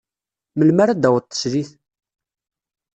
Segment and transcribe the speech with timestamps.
[0.57, 1.69] Melmi ara d-taweḍ teslit?